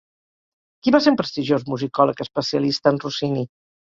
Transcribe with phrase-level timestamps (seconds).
[0.85, 3.45] Qui va ser un prestigiós musicòleg especialista en Rossini?